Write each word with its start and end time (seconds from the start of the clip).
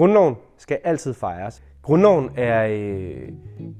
Grundloven 0.00 0.34
skal 0.56 0.78
altid 0.84 1.14
fejres. 1.14 1.62
Grundloven 1.82 2.30
er 2.36 2.66
øh, 2.66 3.28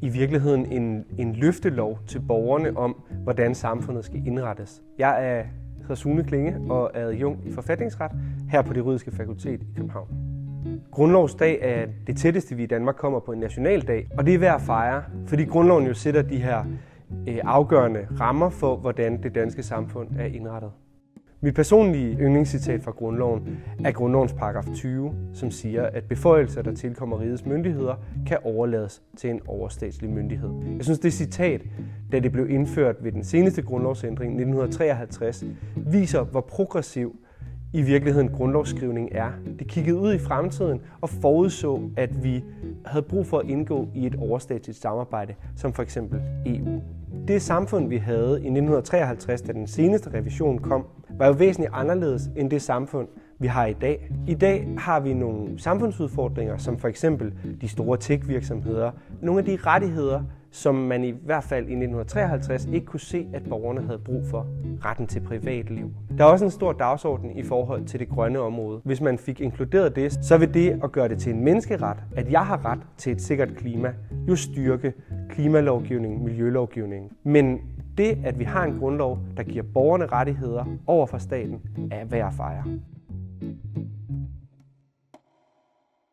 i 0.03 0.09
virkeligheden 0.09 0.67
en, 0.67 1.05
en 1.19 1.33
løftelov 1.33 1.99
til 2.07 2.21
borgerne 2.29 2.77
om, 2.77 3.03
hvordan 3.23 3.55
samfundet 3.55 4.05
skal 4.05 4.27
indrettes. 4.27 4.83
Jeg 4.99 5.27
er 5.27 5.43
hedder 5.81 5.95
Sune 5.95 6.25
Klinge 6.25 6.73
og 6.73 6.91
er 6.95 7.07
adjunkt 7.07 7.45
i 7.47 7.53
forfatningsret 7.53 8.11
her 8.51 8.63
på 8.63 8.73
det 8.73 8.79
juridiske 8.79 9.11
fakultet 9.11 9.63
i 9.63 9.67
København. 9.77 10.09
Grundlovsdag 10.91 11.59
er 11.63 11.87
det 12.07 12.17
tætteste, 12.17 12.55
vi 12.55 12.63
i 12.63 12.67
Danmark 12.67 12.95
kommer 12.95 13.21
på 13.21 13.33
en 13.33 13.39
nationaldag, 13.39 14.09
og 14.19 14.27
det 14.27 14.35
er 14.35 14.39
værd 14.39 14.55
at 14.55 14.61
fejre, 14.61 15.03
fordi 15.27 15.45
grundloven 15.45 15.87
jo 15.87 15.95
sætter 15.95 16.23
de 16.23 16.39
her 16.39 16.65
øh, 17.29 17.39
afgørende 17.45 18.07
rammer 18.21 18.51
for, 18.51 18.77
hvordan 18.77 19.23
det 19.23 19.35
danske 19.35 19.63
samfund 19.63 20.09
er 20.19 20.25
indrettet. 20.25 20.71
Mit 21.43 21.55
personlige 21.55 22.17
yndlingscitat 22.21 22.83
fra 22.83 22.91
grundloven 22.91 23.59
er 23.85 23.91
grundlovens 23.91 24.33
paragraf 24.33 24.65
20, 24.75 25.15
som 25.33 25.51
siger, 25.51 25.83
at 25.83 26.05
beføjelser, 26.05 26.63
der 26.63 26.75
tilkommer 26.75 27.21
rigets 27.21 27.47
myndigheder, 27.47 27.95
kan 28.27 28.39
overlades 28.45 29.03
til 29.17 29.31
en 29.31 29.41
overstatslig 29.47 30.11
myndighed. 30.11 30.51
Jeg 30.77 30.85
synes, 30.85 30.99
det 30.99 31.13
citat, 31.13 31.63
da 32.13 32.19
det 32.19 32.33
blev 32.33 32.51
indført 32.51 32.97
ved 33.05 33.13
den 33.13 33.25
seneste 33.25 33.63
grundlovsændring 33.63 34.33
1953, 34.33 35.45
viser, 35.77 36.23
hvor 36.23 36.41
progressiv 36.41 37.17
i 37.73 37.83
virkeligheden 37.83 38.29
grundlovsskrivning 38.29 39.09
er. 39.13 39.31
Det 39.59 39.67
kiggede 39.67 39.99
ud 39.99 40.15
i 40.15 40.19
fremtiden 40.19 40.81
og 41.01 41.09
forudså, 41.09 41.81
at 41.97 42.25
vi 42.25 42.45
havde 42.85 43.03
brug 43.03 43.27
for 43.27 43.39
at 43.39 43.47
indgå 43.47 43.89
i 43.95 44.07
et 44.07 44.15
overstatsligt 44.19 44.79
samarbejde, 44.79 45.35
som 45.57 45.73
for 45.73 45.83
eksempel 45.83 46.21
EU. 46.47 46.83
Det 47.29 47.43
samfund, 47.43 47.89
vi 47.89 47.97
havde 47.97 48.31
i 48.31 48.51
1953, 48.51 49.43
da 49.43 49.53
den 49.53 49.67
seneste 49.67 50.11
revision 50.15 50.59
kom, 50.59 50.87
var 51.21 51.27
jo 51.27 51.33
væsentligt 51.33 51.73
anderledes 51.75 52.23
end 52.37 52.51
det 52.51 52.63
samfund, 52.63 53.09
vi 53.39 53.47
har 53.47 53.67
i 53.67 53.73
dag. 53.73 54.11
I 54.27 54.35
dag 54.35 54.69
har 54.79 55.01
vi 55.01 55.15
nogle 55.15 55.59
samfundsudfordringer, 55.59 56.57
som 56.57 56.79
for 56.79 56.89
eksempel 56.89 57.33
de 57.61 57.69
store 57.69 57.99
tech-virksomheder, 57.99 58.91
nogle 59.23 59.39
af 59.39 59.45
de 59.45 59.59
rettigheder, 59.67 60.23
som 60.51 60.75
man 60.75 61.05
i 61.05 61.15
hvert 61.25 61.45
fald 61.45 61.65
i 61.65 61.73
1953 61.73 62.69
ikke 62.73 62.87
kunne 62.87 63.01
se, 63.01 63.27
at 63.33 63.43
borgerne 63.49 63.81
havde 63.81 63.99
brug 63.99 64.27
for. 64.27 64.47
Retten 64.85 65.07
til 65.07 65.21
privatliv. 65.21 65.91
Der 66.19 66.25
er 66.25 66.29
også 66.29 66.45
en 66.45 66.51
stor 66.51 66.73
dagsorden 66.73 67.31
i 67.31 67.43
forhold 67.43 67.85
til 67.85 68.01
det 68.01 68.09
grønne 68.09 68.41
område. 68.41 68.81
Hvis 68.85 69.01
man 69.01 69.19
fik 69.19 69.41
inkluderet 69.41 69.97
det, 69.97 70.25
så 70.25 70.39
vil 70.39 70.55
det 70.55 70.81
at 70.85 70.93
gøre 70.93 71.09
det 71.09 71.19
til 71.19 71.35
en 71.35 71.45
menneskeret, 71.45 71.97
at 72.17 72.33
jeg 72.33 72.47
har 72.47 72.65
ret 72.65 72.81
til 72.97 73.13
et 73.13 73.23
sikkert 73.23 73.55
klima, 73.57 73.95
jo 74.29 74.37
styrke 74.37 74.93
klimalovgivningen, 75.29 76.25
miljølovgivningen. 76.25 77.11
Men 77.25 77.61
det, 78.01 78.19
at 78.25 78.39
vi 78.39 78.45
har 78.45 78.65
en 78.65 78.79
grundlov, 78.79 79.19
der 79.37 79.43
giver 79.43 79.65
borgerne 79.75 80.07
rettigheder 80.07 80.65
over 80.87 81.07
for 81.07 81.19
staten, 81.19 81.61
er 81.91 82.05
værd 82.05 82.27
at 82.27 82.35
fejre. 82.35 82.65